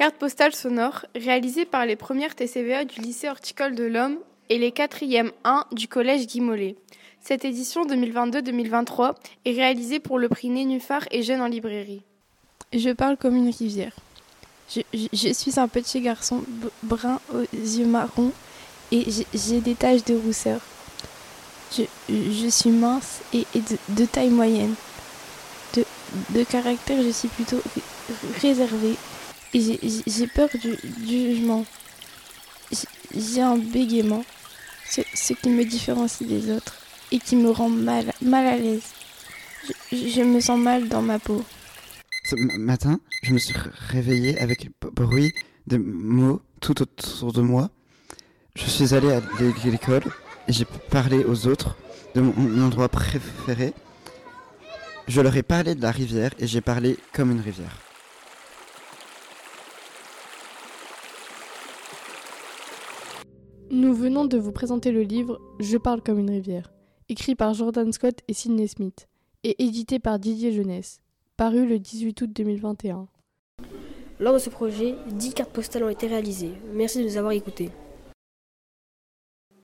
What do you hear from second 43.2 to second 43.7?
je me suis r-